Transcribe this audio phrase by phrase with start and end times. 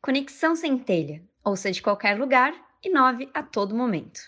[0.00, 1.22] Conexão Centelha.
[1.44, 2.52] Ouça de qualquer lugar,
[2.84, 4.20] inove a todo momento.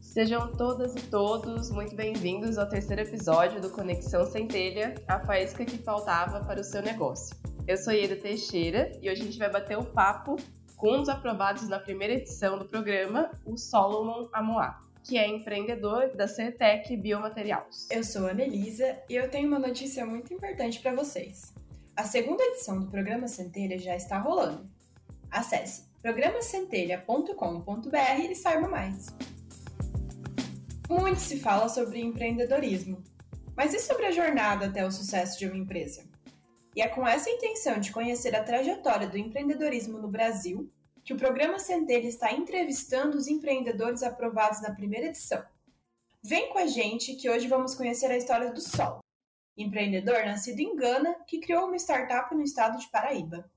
[0.00, 5.78] Sejam todas e todos muito bem-vindos ao terceiro episódio do Conexão Centelha, a faísca que
[5.78, 7.36] faltava para o seu negócio.
[7.66, 10.36] Eu sou Ieda Teixeira e hoje a gente vai bater o papo
[10.76, 16.16] com um dos aprovados na primeira edição do programa, o Solomon Amoá, que é empreendedor
[16.16, 17.86] da CETEC Biomateriais.
[17.90, 21.56] Eu sou a Anelisa e eu tenho uma notícia muito importante para vocês.
[21.98, 24.70] A segunda edição do programa Centelha já está rolando.
[25.28, 29.06] Acesse programacentelha.com.br e saiba mais.
[30.88, 33.02] Muito se fala sobre empreendedorismo,
[33.56, 36.08] mas e sobre a jornada até o sucesso de uma empresa?
[36.76, 40.70] E é com essa intenção de conhecer a trajetória do empreendedorismo no Brasil
[41.02, 45.42] que o programa Centelha está entrevistando os empreendedores aprovados na primeira edição.
[46.22, 49.00] Vem com a gente que hoje vamos conhecer a história do Sol,
[49.58, 53.50] empreendedor nascido em Gana que criou uma startup no estado de Paraíba.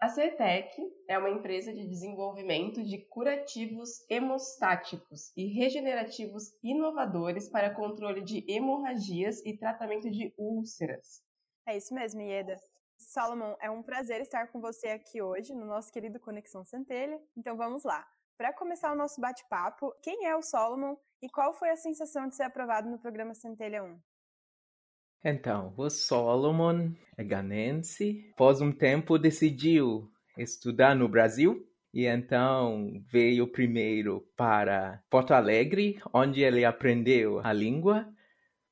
[0.00, 8.22] A CETEC é uma empresa de desenvolvimento de curativos hemostáticos e regenerativos inovadores para controle
[8.22, 11.20] de hemorragias e tratamento de úlceras.
[11.66, 12.56] É isso mesmo, Ieda.
[12.96, 17.20] Solomon, é um prazer estar com você aqui hoje no nosso querido Conexão Centelha.
[17.36, 18.06] Então vamos lá.
[18.36, 22.36] Para começar o nosso bate-papo, quem é o Solomon e qual foi a sensação de
[22.36, 24.00] ser aprovado no programa Centelha 1?
[25.24, 28.30] Então, o Solomon é ganense.
[28.32, 31.64] Após um tempo, decidiu estudar no Brasil.
[31.92, 38.06] E então veio primeiro para Porto Alegre, onde ele aprendeu a língua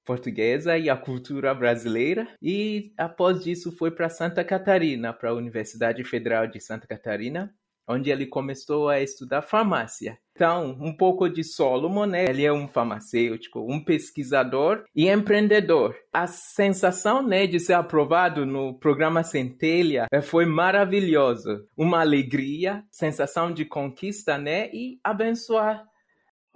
[0.05, 2.29] portuguesa e a cultura brasileira.
[2.41, 7.53] E após isso foi para Santa Catarina, para a Universidade Federal de Santa Catarina,
[7.89, 10.19] onde ele começou a estudar farmácia.
[10.37, 12.27] Então, um pouco de Solomon, né?
[12.29, 15.97] Ele é um farmacêutico, um pesquisador e empreendedor.
[16.13, 21.65] A sensação, né, de ser aprovado no programa Centelha eh, foi maravilhosa.
[21.75, 25.83] Uma alegria, sensação de conquista, né, e abençoar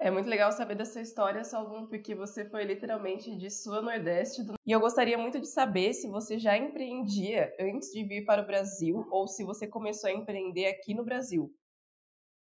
[0.00, 4.42] é muito legal saber dessa história, Salvon, porque você foi literalmente de sua Nordeste.
[4.42, 4.54] Do...
[4.66, 8.46] E eu gostaria muito de saber se você já empreendia antes de vir para o
[8.46, 11.54] Brasil ou se você começou a empreender aqui no Brasil.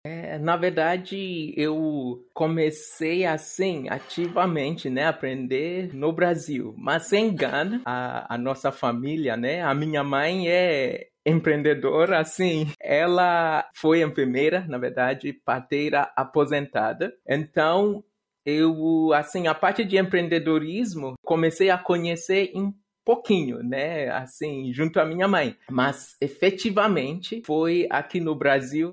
[0.06, 6.74] É, na verdade, eu comecei assim, ativamente, né, aprender no Brasil.
[6.76, 13.68] Mas sem engano, a, a nossa família, né, a minha mãe é empreendedora, assim, ela
[13.74, 17.12] foi enfermeira, na verdade, parteira aposentada.
[17.28, 18.04] Então,
[18.44, 22.74] eu, assim, a parte de empreendedorismo, comecei a conhecer em
[23.04, 25.56] pouquinho, né, assim, junto à minha mãe.
[25.70, 28.92] Mas, efetivamente, foi aqui no Brasil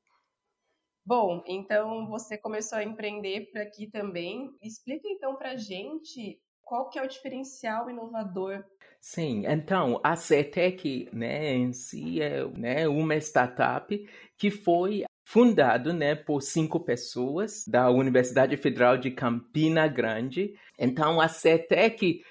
[1.03, 4.55] Bom, então você começou a empreender por aqui também.
[4.61, 8.63] Explica então para gente qual que é o diferencial inovador
[9.03, 14.07] Sim, então a CETEC, né, em si é né, uma startup
[14.37, 20.53] que foi fundado né, por cinco pessoas da Universidade Federal de Campina Grande.
[20.77, 22.21] Então a CETEC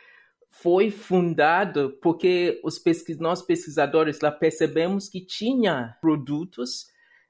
[0.48, 6.86] foi fundado porque os pesquis nós pesquisadores lá percebemos que tinha produtos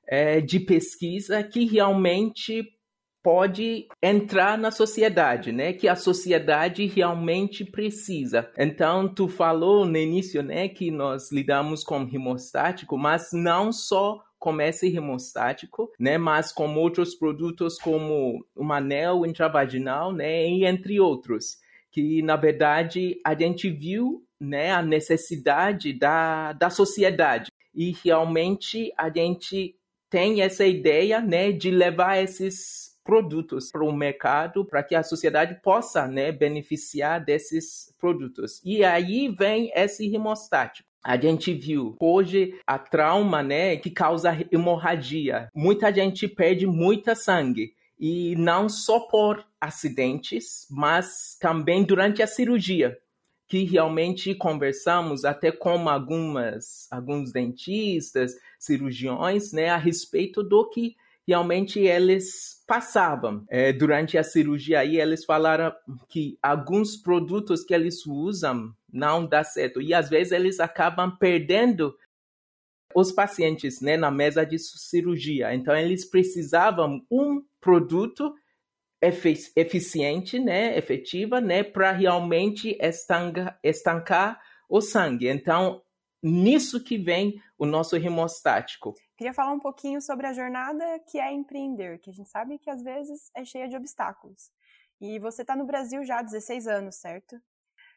[0.07, 2.69] é, de pesquisa que realmente
[3.23, 5.73] pode entrar na sociedade, né?
[5.73, 8.51] Que a sociedade realmente precisa.
[8.57, 14.59] Então, tu falou no início, né, que nós lidamos com hemostático, mas não só com
[14.59, 21.59] esse hemostático, né, mas com outros produtos como o anel intravaginal, né, e entre outros,
[21.93, 29.11] que na verdade a gente viu, né, a necessidade da, da sociedade e realmente a
[29.11, 29.77] gente
[30.09, 35.61] tem essa ideia, né, de levar esses produtos para o mercado para que a sociedade
[35.63, 38.61] possa né, beneficiar desses produtos.
[38.65, 40.89] E aí vem esse hemostático.
[41.03, 45.49] A gente viu hoje a trauma, né, que causa hemorragia.
[45.55, 52.99] Muita gente perde muita sangue e não só por acidentes, mas também durante a cirurgia,
[53.47, 60.97] que realmente conversamos até com algumas alguns dentistas, cirurgiões, né, a respeito do que
[61.27, 63.45] realmente eles passavam.
[63.49, 65.75] É, durante a cirurgia aí, eles falaram
[66.09, 69.83] que alguns produtos que eles usam não dá certo.
[69.83, 71.93] E às vezes eles acabam perdendo
[72.95, 75.53] os pacientes né, na mesa de cirurgia.
[75.53, 78.33] Então eles precisavam um produto
[79.03, 85.27] efic eficiente, né, efetiva, né, para realmente estancar, estancar o sangue.
[85.27, 85.83] Então
[86.23, 88.95] nisso que vem o nosso hemostático.
[89.17, 92.71] Queria falar um pouquinho sobre a jornada que é empreender, que a gente sabe que
[92.71, 94.51] às vezes é cheia de obstáculos.
[95.01, 97.41] E você está no Brasil já há 16 anos, certo?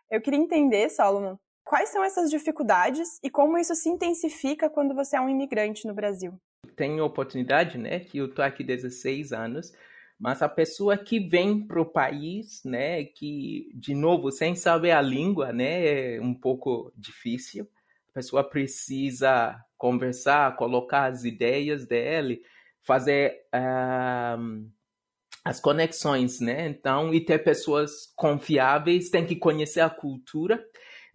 [0.10, 5.16] Eu queria entender, Solomon, quais são essas dificuldades e como isso se intensifica quando você
[5.16, 6.40] é um imigrante no Brasil?
[6.76, 9.74] Tenho oportunidade, né, que eu tô aqui 16 anos,
[10.20, 15.02] mas a pessoa que vem para o país, né, que de novo sem saber a
[15.02, 17.68] língua, né, é um pouco difícil.
[18.14, 22.44] A pessoa precisa conversar, colocar as ideias dele,
[22.84, 24.70] fazer uh,
[25.44, 26.68] as conexões, né?
[26.68, 30.64] Então, e ter pessoas confiáveis, tem que conhecer a cultura.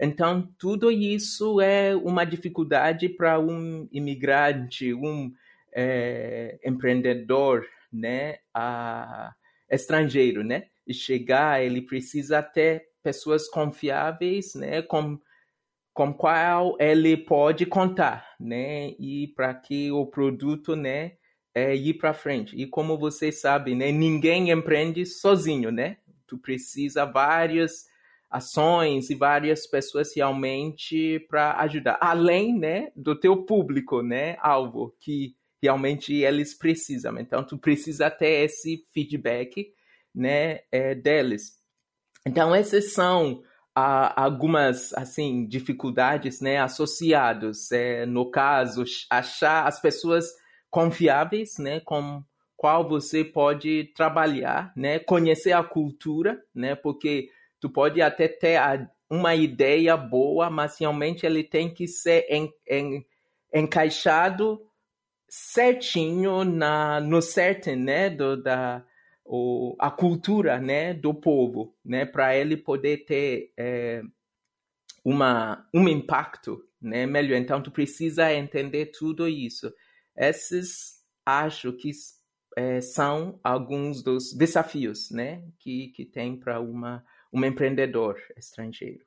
[0.00, 5.32] Então, tudo isso é uma dificuldade para um imigrante, um
[5.72, 9.32] é, empreendedor, né, a,
[9.70, 10.66] estrangeiro, né?
[10.90, 15.18] Chegar, ele precisa ter pessoas confiáveis, né, com
[15.98, 18.90] com qual ele pode contar, né?
[19.00, 21.14] E para que o produto, né,
[21.52, 22.54] é, ir para frente.
[22.54, 25.96] E como vocês sabem, né, ninguém empreende sozinho, né?
[26.24, 27.86] Tu precisa várias
[28.30, 35.34] ações e várias pessoas realmente para ajudar, além, né, do teu público, né, alvo que
[35.60, 37.18] realmente eles precisam.
[37.18, 39.72] Então tu precisa ter esse feedback,
[40.14, 41.58] né, é, deles.
[42.24, 43.42] Então essas são
[43.78, 50.26] algumas assim dificuldades né associados é, no caso achar as pessoas
[50.70, 52.22] confiáveis né com
[52.56, 57.28] qual você pode trabalhar né conhecer a cultura né porque
[57.60, 58.58] tu pode até ter
[59.08, 63.06] uma ideia boa mas realmente ele tem que ser en, en,
[63.54, 64.60] encaixado
[65.28, 68.82] certinho na no certo né do da
[69.28, 74.02] o, a cultura né, do povo, né, para ele poder ter é,
[75.04, 77.36] uma, um impacto né, melhor.
[77.36, 79.72] Então, tu precisa entender tudo isso.
[80.16, 81.90] Esses, acho que
[82.56, 89.04] é, são alguns dos desafios né, que, que tem para uma um empreendedor estrangeiro.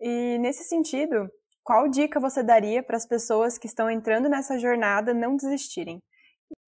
[0.00, 1.28] E nesse sentido,
[1.64, 6.00] qual dica você daria para as pessoas que estão entrando nessa jornada não desistirem?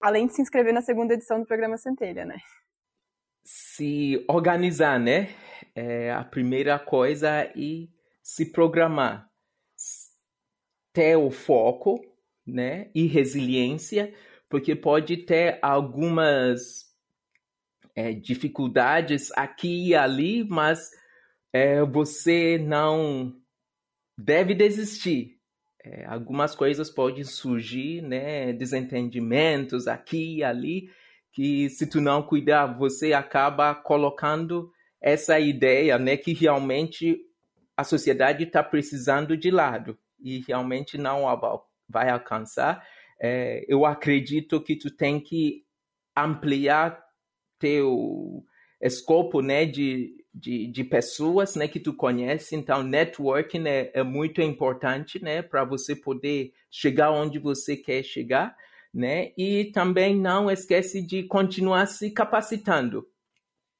[0.01, 2.37] Além de se inscrever na segunda edição do programa Centelha, né?
[3.45, 5.29] se organizar, né?
[5.75, 7.91] É a primeira coisa e
[8.23, 9.31] se programar.
[10.93, 12.01] Ter o foco,
[12.47, 12.91] né?
[12.95, 14.15] E resiliência,
[14.49, 16.87] porque pode ter algumas
[17.95, 20.91] é, dificuldades aqui e ali, mas
[21.53, 23.37] é, você não
[24.17, 25.39] deve desistir.
[25.85, 28.53] É, algumas coisas podem surgir, né?
[28.53, 30.91] Desentendimentos aqui e ali,
[31.33, 34.73] que se tu não cuidar, você acaba colocando
[35.05, 37.21] essa ideia, né, que realmente
[37.77, 41.25] a sociedade está precisando de lado e realmente não
[41.87, 42.83] vai alcançar.
[43.21, 45.63] É, eu acredito que tu tem que
[46.17, 46.99] ampliar
[47.59, 48.43] teu
[48.81, 52.57] escopo, né, de, de, de pessoas, né, que tu conhece.
[52.57, 58.57] Então, networking é, é muito importante, né, para você poder chegar onde você quer chegar
[58.95, 59.33] né?
[59.37, 63.07] E também não esquece de continuar se capacitando.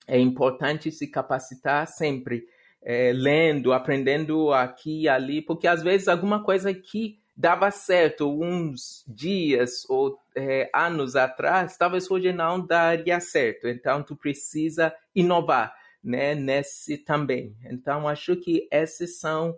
[0.09, 2.45] É importante se capacitar sempre,
[2.83, 9.05] é, lendo, aprendendo aqui e ali, porque às vezes alguma coisa que dava certo uns
[9.09, 13.69] dias ou é, anos atrás, talvez hoje não daria certo.
[13.69, 15.73] Então, tu precisa inovar,
[16.05, 16.35] né?
[16.35, 17.57] Nesse também.
[17.65, 19.57] Então, acho que esses são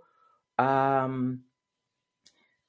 [0.59, 1.39] um,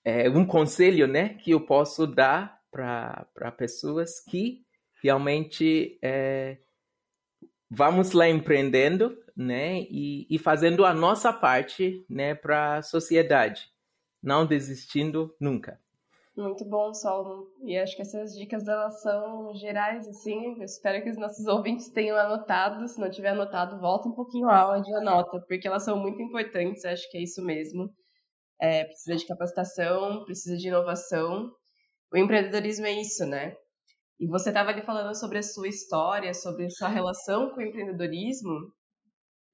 [0.04, 4.66] é, um conselho, né, que eu posso dar para pessoas que
[5.02, 6.58] realmente é,
[7.70, 13.70] vamos lá empreendendo, né, e, e fazendo a nossa parte, né, para a sociedade,
[14.22, 15.80] não desistindo nunca.
[16.38, 17.46] Muito bom, Solomon.
[17.64, 20.58] E acho que essas dicas delas são gerais, assim.
[20.60, 22.88] Eu espero que os nossos ouvintes tenham anotado.
[22.88, 26.22] Se não tiver anotado, volta um pouquinho a aula de anota, porque elas são muito
[26.22, 26.86] importantes.
[26.86, 27.90] Acho que é isso mesmo.
[28.62, 31.52] É, precisa de capacitação, precisa de inovação
[32.12, 33.56] o empreendedorismo é isso, né?
[34.20, 38.72] E você estava ali falando sobre a sua história, sobre sua relação com o empreendedorismo,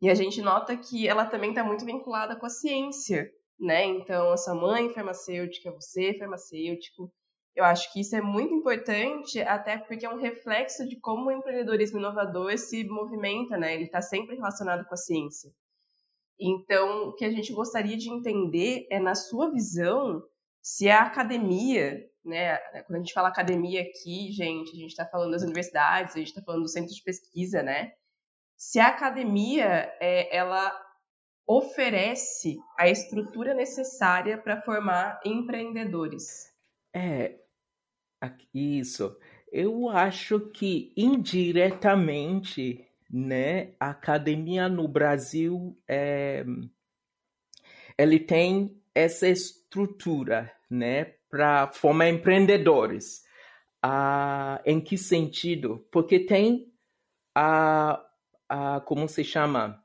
[0.01, 3.29] e a gente nota que ela também está muito vinculada com a ciência,
[3.59, 3.85] né?
[3.85, 7.11] Então, a sua mãe farmacêutica, você farmacêutico.
[7.55, 11.31] Eu acho que isso é muito importante, até porque é um reflexo de como o
[11.31, 13.75] empreendedorismo inovador se movimenta, né?
[13.75, 15.51] Ele está sempre relacionado com a ciência.
[16.39, 20.23] Então, o que a gente gostaria de entender é, na sua visão,
[20.61, 22.57] se a academia né?
[22.85, 26.29] Quando a gente fala academia aqui, gente, a gente está falando das universidades, a gente
[26.29, 27.91] está falando do centro de pesquisa, né?
[28.55, 30.71] Se a academia é, ela
[31.45, 36.51] oferece a estrutura necessária para formar empreendedores.
[36.93, 37.39] É,
[38.53, 39.17] isso.
[39.51, 46.45] Eu acho que indiretamente, né, a academia no Brasil é,
[47.97, 53.23] ele tem essa estrutura, né, para formar empreendedores.
[53.81, 55.85] Ah, em que sentido?
[55.91, 56.71] Porque tem
[57.35, 58.01] a,
[58.47, 59.82] a como se chama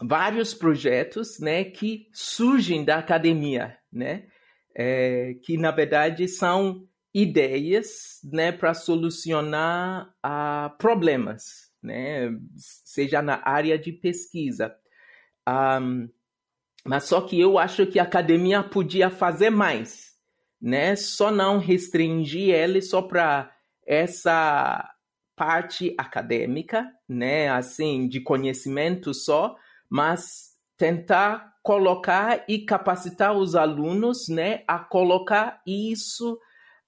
[0.00, 4.26] vários projetos, né, que surgem da academia, né,
[4.74, 12.30] é, que na verdade são ideias, né, para solucionar uh, problemas, né,
[12.84, 14.76] seja na área de pesquisa.
[15.48, 16.10] Um,
[16.84, 20.12] mas só que eu acho que a academia podia fazer mais,
[20.60, 23.50] né, só não restringir ele só para
[23.86, 24.86] essa
[25.34, 29.56] parte acadêmica, né, assim, de conhecimento só,
[29.90, 36.38] mas tentar colocar e capacitar os alunos, né, a colocar isso,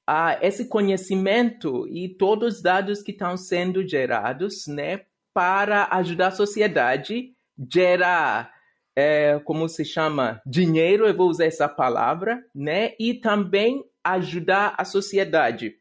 [0.07, 5.03] a esse conhecimento e todos os dados que estão sendo gerados, né,
[5.35, 7.35] para ajudar a sociedade
[7.73, 8.53] gerar,
[8.95, 14.85] é, como se chama, dinheiro, eu vou usar essa palavra, né, e também ajudar a
[14.85, 15.75] sociedade.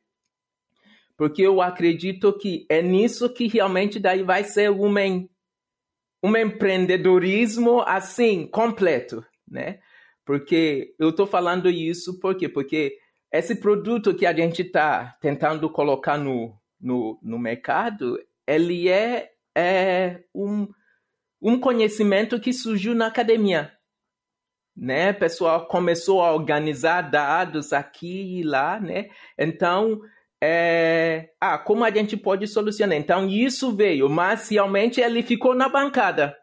[1.16, 5.28] Porque eu acredito que é nisso que realmente daí vai ser uma um
[6.24, 9.80] empreendedorismo assim completo, né?
[10.26, 12.50] Porque eu estou falando isso por quê?
[12.50, 12.98] Porque
[13.32, 20.24] esse produto que a gente está tentando colocar no, no, no mercado, ele é, é
[20.34, 20.68] um,
[21.42, 23.72] um conhecimento que surgiu na academia.
[24.76, 25.12] Né?
[25.12, 29.10] O pessoal começou a organizar dados aqui e lá, né?
[29.38, 30.00] Então,
[30.42, 32.98] é, ah, como a gente pode solucionar?
[32.98, 36.36] Então, isso veio, mas realmente ele ficou na bancada.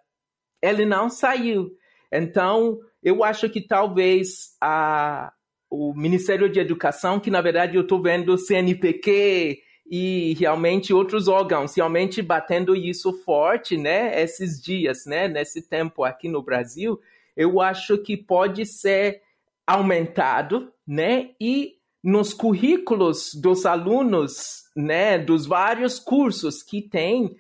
[0.63, 1.71] Ele não saiu.
[2.13, 5.33] Então, eu acho que talvez a,
[5.71, 11.75] o Ministério de Educação, que na verdade eu estou vendo CNPq e realmente outros órgãos
[11.77, 16.99] realmente batendo isso forte, né, esses dias, né, nesse tempo aqui no Brasil,
[17.37, 19.21] eu acho que pode ser
[19.67, 27.35] aumentado, né, e nos currículos dos alunos, né, dos vários cursos que tem,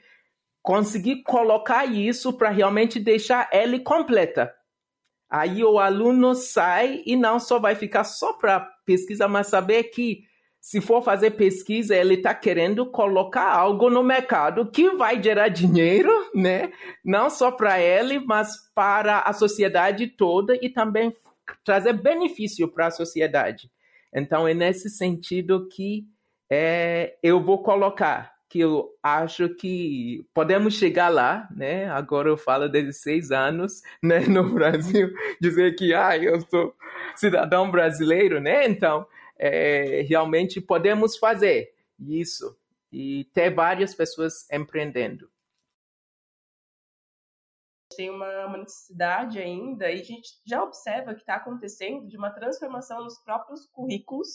[0.63, 4.51] conseguir colocar isso para realmente deixar ele completa.
[5.31, 10.23] Aí o aluno sai e não só vai ficar só para pesquisa, mas saber que
[10.59, 16.11] se for fazer pesquisa, ele está querendo colocar algo no mercado que vai gerar dinheiro,
[16.35, 16.73] né?
[17.05, 21.15] Não só para ele, mas para a sociedade toda e também
[21.63, 23.74] trazer benefício para a sociedade.
[24.15, 26.07] Então, é nesse sentido que
[26.51, 31.91] é, eu vou colocar que eu acho que podemos chegar lá, né?
[31.91, 36.73] Agora eu falo 16 anos, né, no Brasil, dizer que ah, eu sou
[37.17, 38.65] cidadão brasileiro, né?
[38.69, 39.05] Então,
[39.37, 42.57] é, realmente podemos fazer isso
[42.93, 45.29] e ter várias pessoas empreendendo
[47.95, 52.31] tem uma, uma necessidade ainda, e a gente já observa que está acontecendo de uma
[52.31, 54.29] transformação nos próprios currículos,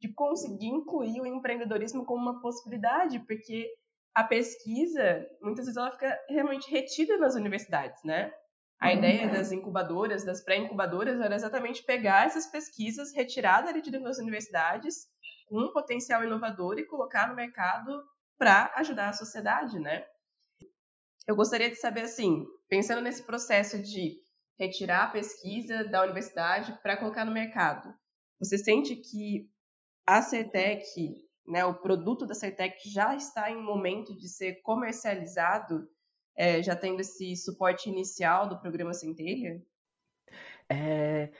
[0.00, 3.68] de conseguir incluir o empreendedorismo como uma possibilidade, porque
[4.14, 8.32] a pesquisa, muitas vezes, ela fica realmente retida nas universidades, né?
[8.80, 8.98] A uhum.
[8.98, 14.18] ideia das incubadoras, das pré-incubadoras, era exatamente pegar essas pesquisas, retiradas ali de dentro das
[14.18, 15.06] universidades,
[15.46, 18.02] com um potencial inovador e colocar no mercado
[18.38, 20.04] para ajudar a sociedade, né?
[21.26, 24.16] Eu gostaria de saber, assim, pensando nesse processo de
[24.58, 27.92] retirar a pesquisa da universidade para colocar no mercado,
[28.38, 29.48] você sente que
[30.06, 30.84] a CETEC,
[31.46, 35.88] né, o produto da CETEC já está em momento de ser comercializado,
[36.36, 39.62] é, já tendo esse suporte inicial do programa Centelha?
[40.68, 41.30] É,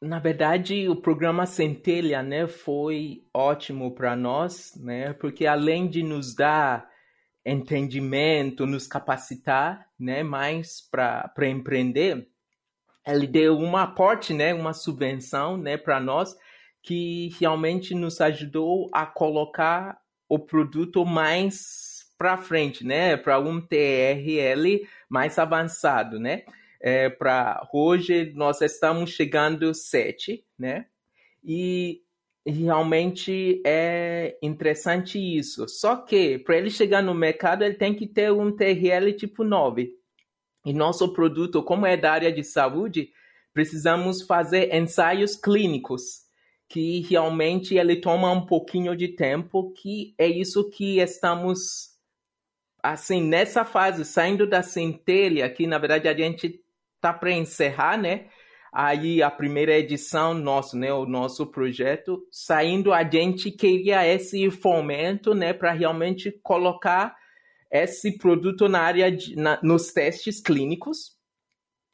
[0.00, 6.34] na verdade, o programa Centelha né, foi ótimo para nós, né, porque além de nos
[6.34, 6.88] dar
[7.48, 12.28] entendimento, nos capacitar, né, mais para empreender,
[13.06, 16.36] ele deu um aporte, né, uma subvenção, né, para nós
[16.82, 24.86] que realmente nos ajudou a colocar o produto mais para frente, né, para um TRL
[25.08, 26.42] mais avançado, né?
[26.80, 30.86] É, para hoje nós estamos chegando sete, né?
[31.42, 32.02] E
[32.50, 35.68] realmente é interessante isso.
[35.68, 39.92] Só que para ele chegar no mercado, ele tem que ter um TRL tipo 9.
[40.64, 43.10] E nosso produto, como é da área de saúde,
[43.52, 46.22] precisamos fazer ensaios clínicos,
[46.68, 51.96] que realmente ele toma um pouquinho de tempo, que é isso que estamos
[52.82, 56.62] assim nessa fase, saindo da centelha, que na verdade a gente
[57.00, 58.26] tá para encerrar, né?
[58.72, 65.34] Aí a primeira edição nosso, né, o nosso projeto, saindo a gente queria esse fomento,
[65.34, 67.16] né, para realmente colocar
[67.70, 71.18] esse produto na área de, na, nos testes clínicos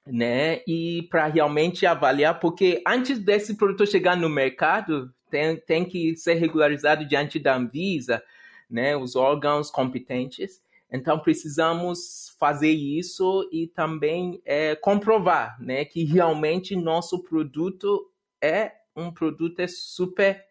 [0.07, 0.61] né?
[0.67, 6.35] E para realmente avaliar, porque antes desse produto chegar no mercado, tem, tem que ser
[6.35, 8.23] regularizado diante da Anvisa,
[8.69, 8.97] né?
[8.97, 10.63] Os órgãos competentes.
[10.93, 18.11] Então precisamos fazer isso e também é, comprovar, né, que realmente nosso produto
[18.43, 20.45] é um produto é super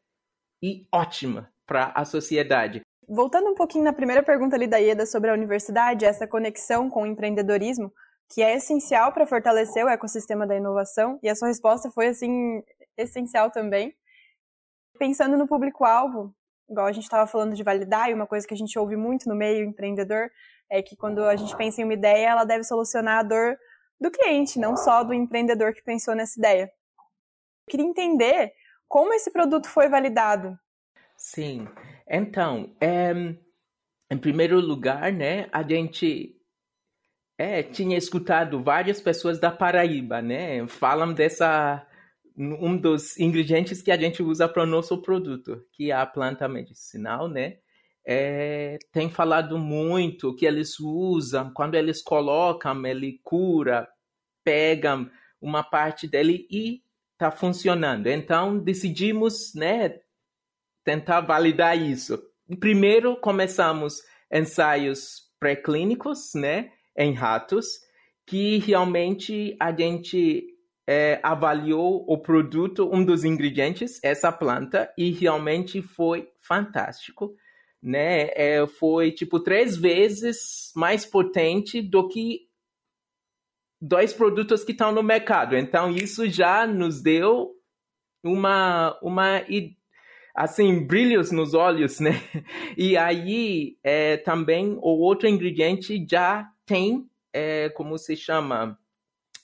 [0.62, 2.82] e ótimo para a sociedade.
[3.08, 7.04] Voltando um pouquinho na primeira pergunta ali da Ieda sobre a universidade, essa conexão com
[7.04, 7.92] o empreendedorismo,
[8.34, 12.64] que é essencial para fortalecer o ecossistema da inovação, e a sua resposta foi assim
[12.98, 13.94] essencial também.
[14.98, 16.34] Pensando no público-alvo,
[16.74, 19.30] igual a gente estava falando de validar, e uma coisa que a gente ouve muito
[19.30, 20.30] no meio empreendedor
[20.70, 23.58] é que quando a gente pensa em uma ideia, ela deve solucionar a dor
[24.02, 26.64] do cliente, não só do empreendedor que pensou nessa ideia.
[26.64, 28.52] Eu queria entender
[28.88, 30.58] como esse produto foi validado.
[31.16, 31.68] Sim,
[32.08, 33.14] então, é,
[34.10, 36.36] em primeiro lugar, né, a gente
[37.38, 41.88] é, tinha escutado várias pessoas da Paraíba, né, falam dessa
[42.38, 46.48] um dos ingredientes que a gente usa para o nosso produto, que é a planta
[46.48, 47.58] medicinal, né?
[48.06, 53.88] É, tem falado muito que eles usam, quando eles colocam, ele cura,
[54.44, 55.10] pegam
[55.40, 56.82] uma parte dele e
[57.14, 58.08] está funcionando.
[58.08, 60.00] Então decidimos, né,
[60.84, 62.22] tentar validar isso.
[62.60, 67.80] Primeiro começamos ensaios pré-clínicos, né, em ratos,
[68.26, 70.53] que realmente a gente
[70.88, 77.36] é, avaliou o produto, um dos ingredientes, essa planta, e realmente foi fantástico.
[77.82, 78.30] Né?
[78.34, 82.48] É, foi tipo três vezes mais potente do que
[83.82, 85.58] dois produtos que estão no mercado.
[85.58, 87.52] Então isso já nos deu
[88.24, 89.44] uma uma
[90.34, 92.12] assim brilhos nos olhos, né?
[92.78, 98.80] E aí é, também o outro ingrediente já tem é, como se chama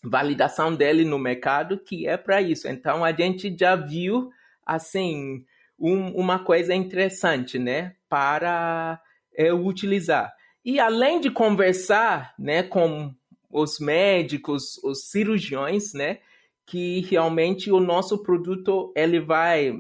[0.03, 2.67] validação dele no mercado, que é para isso.
[2.67, 4.31] Então a gente já viu
[4.65, 5.45] assim
[5.79, 9.01] um, uma coisa interessante, né, para
[9.35, 10.33] é, utilizar.
[10.63, 13.13] E além de conversar, né, com
[13.49, 16.19] os médicos, os cirurgiões, né,
[16.65, 19.79] que realmente o nosso produto ele vai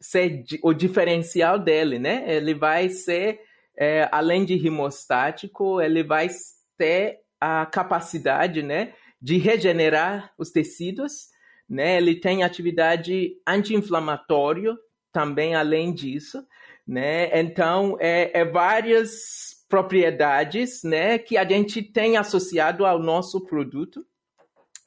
[0.00, 2.24] ser o diferencial dele, né?
[2.28, 3.40] Ele vai ser
[3.76, 6.28] é, além de hemostático, ele vai
[6.76, 11.28] ter a capacidade, né, de regenerar os tecidos,
[11.68, 11.96] né?
[11.96, 14.78] Ele tem atividade anti-inflamatório
[15.12, 16.42] também além disso,
[16.86, 17.38] né?
[17.38, 24.02] Então, é, é várias propriedades, né, que a gente tem associado ao nosso produto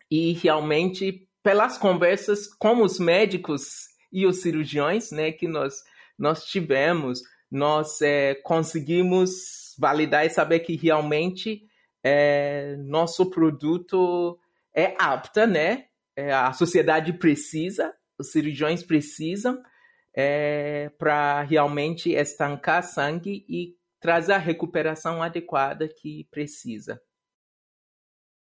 [0.10, 5.84] e realmente pelas conversas com os médicos e os cirurgiões, né, que nós
[6.18, 11.64] nós tivemos, nós é, conseguimos validar e saber que realmente
[12.04, 14.40] é, nosso produto
[14.74, 15.86] é apta, né?
[16.16, 19.62] É, a sociedade precisa, os cirurgiões precisam
[20.16, 27.02] é, para realmente estancar sangue e trazer a recuperação adequada que precisa.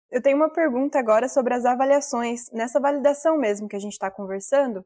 [0.10, 2.50] Eu tenho uma pergunta agora sobre as avaliações.
[2.52, 4.84] Nessa validação mesmo que a gente está conversando,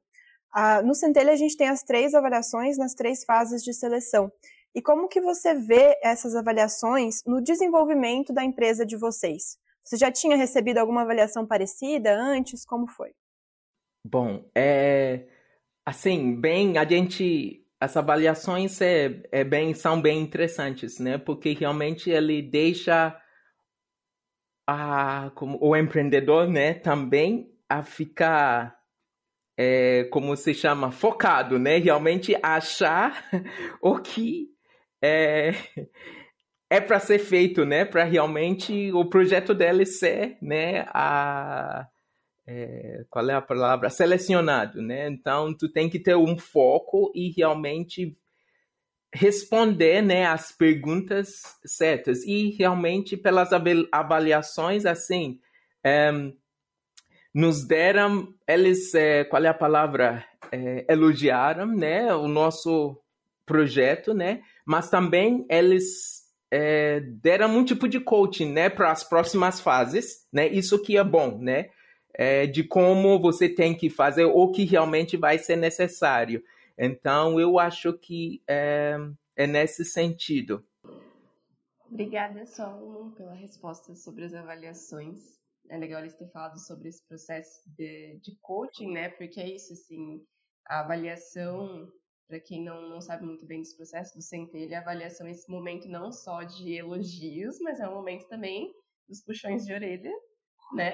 [0.83, 4.29] no Centelha a gente tem as três avaliações nas três fases de seleção.
[4.75, 9.57] E como que você vê essas avaliações no desenvolvimento da empresa de vocês?
[9.83, 12.65] Você já tinha recebido alguma avaliação parecida antes?
[12.65, 13.11] Como foi?
[14.05, 15.27] Bom, é
[15.85, 21.17] assim, bem, a gente as avaliações é, é bem são bem interessantes, né?
[21.17, 23.19] Porque realmente ele deixa
[24.65, 28.79] a, como, o empreendedor, né, também a ficar
[29.57, 31.77] é, como se chama, focado, né?
[31.77, 33.29] Realmente achar
[33.81, 34.52] o que
[35.03, 35.53] é,
[36.69, 37.83] é para ser feito, né?
[37.83, 40.85] Para realmente o projeto dele ser, né?
[40.87, 41.87] A,
[42.47, 43.89] é, qual é a palavra?
[43.89, 45.09] Selecionado, né?
[45.09, 48.17] Então, tu tem que ter um foco e realmente
[49.13, 53.51] responder, né, as perguntas certas e realmente pelas
[53.91, 55.39] avaliações assim
[55.85, 56.11] é,
[57.31, 62.99] nos deram eles é, qual é a palavra é, elogiaram né o nosso
[63.45, 69.59] projeto né mas também eles é, deram um tipo de coaching, né, para as próximas
[69.59, 70.47] fases, né?
[70.47, 71.69] Isso que é bom, né?
[72.13, 76.43] É, de como você tem que fazer o que realmente vai ser necessário.
[76.77, 78.97] Então, eu acho que é,
[79.35, 80.63] é nesse sentido.
[81.89, 85.19] Obrigada, Solomon, pela resposta sobre as avaliações.
[85.69, 89.09] É legal eles ter falado sobre esse processo de, de coaching, né?
[89.09, 90.23] Porque é isso, assim,
[90.67, 91.87] a avaliação
[92.33, 95.47] para quem não, não sabe muito bem desse processo do centelha, a avaliação é esse
[95.51, 98.73] momento não só de elogios, mas é um momento também
[99.07, 100.11] dos puxões de orelha,
[100.73, 100.91] né?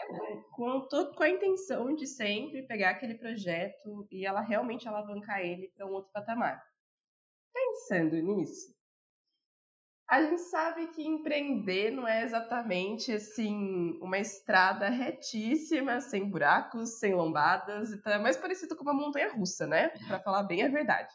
[0.54, 5.72] Com, com, com a intenção de sempre pegar aquele projeto e ela realmente alavancar ele
[5.78, 6.62] para um outro patamar.
[7.54, 8.76] Pensando nisso,
[10.10, 17.14] a gente sabe que empreender não é exatamente assim uma estrada retíssima, sem buracos, sem
[17.14, 19.90] lombadas, é mais parecido com uma montanha russa, né?
[20.08, 21.14] Para falar bem a verdade.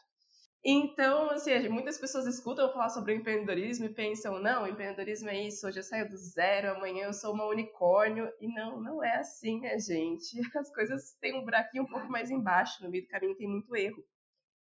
[0.67, 5.67] Então, assim, muitas pessoas escutam falar sobre o empreendedorismo e pensam, não, empreendedorismo é isso,
[5.67, 8.27] hoje eu saio do zero, amanhã eu sou uma unicórnio.
[8.41, 10.25] E não, não é assim, né, gente?
[10.57, 13.75] As coisas têm um buraquinho um pouco mais embaixo, no meio do caminho tem muito
[13.75, 14.03] erro.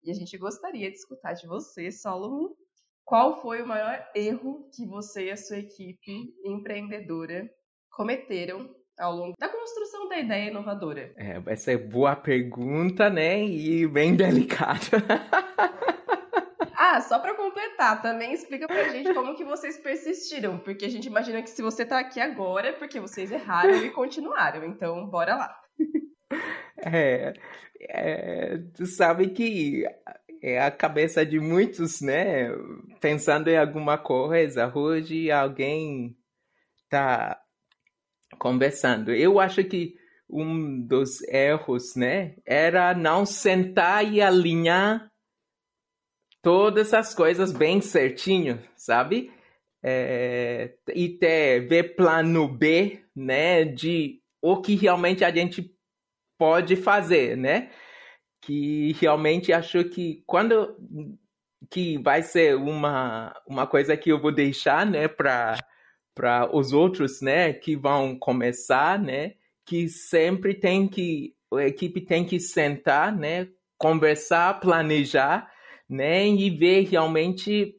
[0.02, 2.48] E a gente gostaria de escutar de você, Solomon,
[3.04, 7.48] qual foi o maior erro que você e a sua equipe empreendedora
[7.88, 11.14] cometeram ao longo da construção da ideia inovadora?
[11.16, 13.44] É, essa é boa pergunta, né?
[13.44, 14.98] E bem delicada.
[16.96, 21.07] Ah, só para completar, também explica pra gente como que vocês persistiram, porque a gente
[21.07, 24.64] imagina que se você tá aqui agora é porque vocês erraram e continuaram.
[24.64, 25.61] Então, bora lá.
[26.87, 27.33] É,
[27.80, 29.85] é, tu sabe que
[30.42, 32.50] é a cabeça de muitos, né?
[33.00, 34.70] Pensando em alguma coisa.
[34.74, 36.14] Hoje alguém
[36.90, 37.40] tá
[38.38, 39.12] conversando.
[39.12, 39.94] Eu acho que
[40.28, 45.11] um dos erros, né, era não sentar e alinhar
[46.44, 49.33] todas as coisas bem certinho, sabe?
[49.83, 55.74] É, e ter ver plano B, né, de o que realmente a gente
[56.38, 57.70] pode fazer, né?
[58.44, 60.76] que realmente achou que quando
[61.70, 65.59] que vai ser uma, uma coisa que eu vou deixar, né, para
[66.14, 69.33] para os outros, né, que vão começar, né,
[69.66, 75.50] que sempre tem que a equipe tem que sentar, né, conversar, planejar,
[75.88, 77.75] né, e ver realmente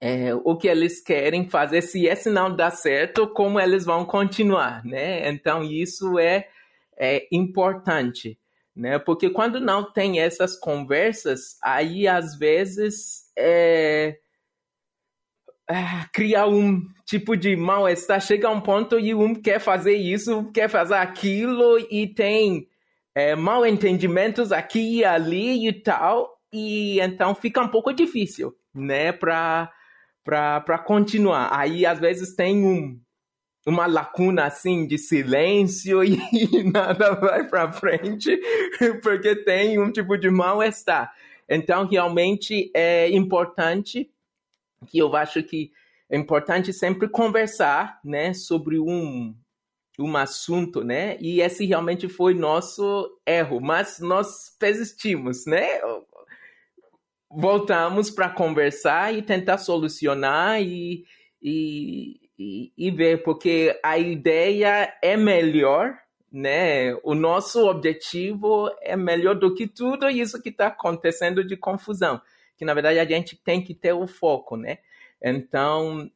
[0.00, 4.84] é, o que eles querem fazer, se esse não dá certo, como eles vão continuar,
[4.84, 5.28] né?
[5.28, 6.48] Então isso é,
[6.98, 8.38] é importante
[8.76, 8.98] né?
[8.98, 14.18] Porque quando não tem essas conversas, aí às vezes é,
[15.68, 20.68] é, um tipo de mal-estar, chega a um ponto e um quer fazer isso, quer
[20.68, 22.68] fazer aquilo e tem
[23.14, 29.12] é, mal entendimentos aqui e ali e tal, e então fica um pouco difícil, né,
[29.12, 29.68] para
[30.86, 31.50] continuar.
[31.52, 33.00] Aí às vezes tem um
[33.66, 38.40] uma lacuna assim de silêncio e, nada vai para frente
[39.02, 41.12] porque tem um tipo de mal-estar.
[41.48, 44.08] Então, realmente é importante
[44.86, 45.72] que eu acho que
[46.08, 49.34] é importante sempre conversar, né, sobre um
[49.98, 51.16] um assunto, né?
[51.20, 55.80] E esse realmente foi nosso erro, mas nós persistimos, né?
[57.30, 61.04] Voltamos para conversar e tentar solucionar e,
[61.42, 65.98] e, e, e ver, porque a ideia é melhor,
[66.30, 66.94] né?
[67.02, 72.20] O nosso objetivo é melhor do que tudo isso que está acontecendo de confusão.
[72.56, 74.78] Que na verdade a gente tem que ter o foco, né?
[75.22, 76.10] Então,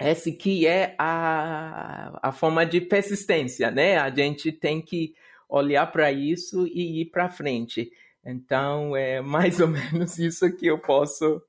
[0.00, 3.96] esse que é a, a forma de persistência, né?
[3.98, 5.14] A gente tem que
[5.48, 7.92] olhar para isso e ir para frente.
[8.24, 11.42] Então, é mais ou menos isso que eu posso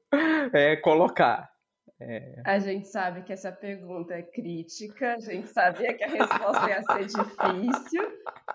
[0.54, 1.52] é, colocar.
[2.00, 2.42] É...
[2.46, 6.84] A gente sabe que essa pergunta é crítica, a gente sabia que a resposta ia
[6.84, 8.02] ser difícil,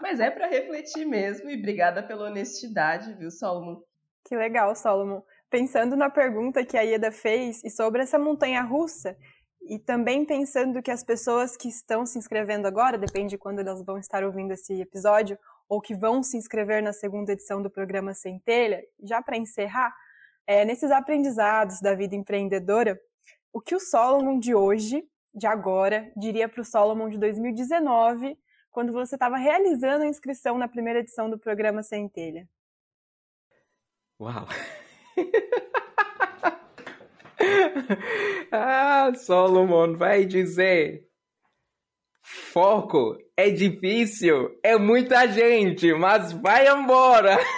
[0.02, 3.81] mas é para refletir mesmo e obrigada pela honestidade, viu, Solomon?
[4.26, 5.22] Que legal, Solomon.
[5.48, 9.16] Pensando na pergunta que a Ieda fez e sobre essa montanha russa,
[9.62, 13.83] e também pensando que as pessoas que estão se inscrevendo agora, depende de quando elas
[13.85, 18.14] vão estar ouvindo esse episódio, ou que vão se inscrever na segunda edição do programa
[18.14, 19.94] Centelha, já para encerrar,
[20.46, 22.98] é, nesses aprendizados da vida empreendedora,
[23.52, 25.04] o que o Solomon de hoje,
[25.35, 28.38] de agora, diria para o Solomon de 2019,
[28.70, 32.48] quando você estava realizando a inscrição na primeira edição do programa Centelha?
[34.20, 34.46] Uau!
[38.50, 41.08] ah, Solomon vai dizer:
[42.53, 47.38] foco é difícil, é muita gente, mas vai embora.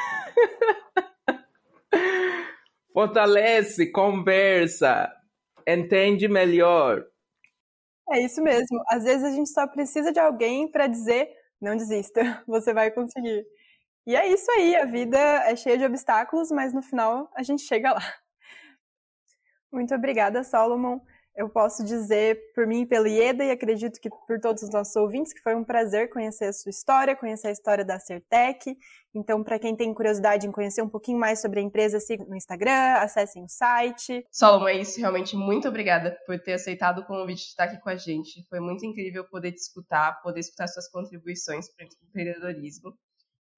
[2.93, 5.13] Fortalece, conversa,
[5.67, 7.05] entende melhor.
[8.11, 8.83] É isso mesmo.
[8.89, 11.29] Às vezes a gente só precisa de alguém para dizer:
[11.61, 13.45] não desista, você vai conseguir.
[14.07, 17.63] E é isso aí, a vida é cheia de obstáculos, mas no final a gente
[17.63, 18.15] chega lá.
[19.73, 21.01] Muito obrigada, Solomon.
[21.37, 25.33] Eu posso dizer por mim pela Ieda e acredito que por todos os nossos ouvintes
[25.33, 28.77] que foi um prazer conhecer a sua história, conhecer a história da Certec.
[29.15, 32.37] Então, para quem tem curiosidade em conhecer um pouquinho mais sobre a empresa, sigam no
[32.37, 34.25] Instagram, acessem o site.
[34.31, 35.01] Solomon, é isso.
[35.01, 38.47] Realmente, muito obrigada por ter aceitado o convite de estar aqui com a gente.
[38.49, 42.93] Foi muito incrível poder te escutar, poder escutar suas contribuições para o empreendedorismo.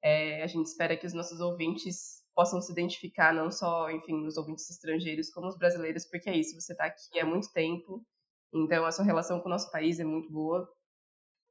[0.02, 4.36] É, a gente espera que os nossos ouvintes possam se identificar, não só, enfim, os
[4.36, 8.04] ouvintes estrangeiros, como os brasileiros, porque é isso, você está aqui há muito tempo,
[8.52, 10.68] então a sua relação com o nosso país é muito boa.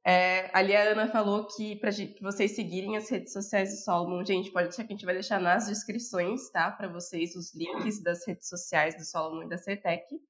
[0.04, 1.90] É, ali a Ana falou que para
[2.20, 5.40] vocês seguirem as redes sociais do Solomon, gente, pode deixar que a gente vai deixar
[5.40, 6.72] nas descrições, tá?
[6.72, 10.20] Para vocês os links das redes sociais do Solomon e da CETEC.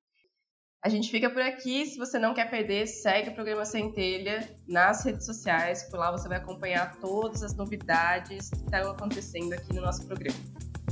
[0.85, 1.87] A gente fica por aqui.
[1.87, 5.85] Se você não quer perder, segue o programa Centelha nas redes sociais.
[5.85, 10.37] Por lá você vai acompanhar todas as novidades que estão acontecendo aqui no nosso programa.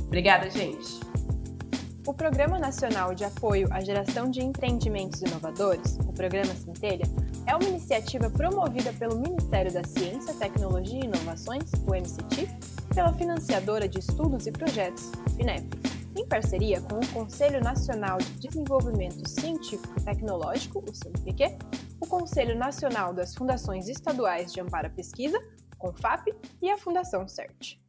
[0.05, 0.97] Obrigada, gente!
[2.07, 7.05] O Programa Nacional de Apoio à Geração de Empreendimentos Inovadores, o Programa Centelha,
[7.45, 12.47] é uma iniciativa promovida pelo Ministério da Ciência, Tecnologia e Inovações, o MCT,
[12.95, 15.80] pela financiadora de estudos e projetos, FINEP
[16.15, 21.57] em parceria com o Conselho Nacional de Desenvolvimento Científico e Tecnológico, o CNPq,
[21.99, 25.39] o Conselho Nacional das Fundações Estaduais de Amparo à Pesquisa,
[25.77, 27.79] CONFAP, e a Fundação CERT.